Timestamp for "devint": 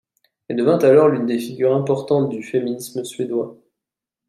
0.55-0.79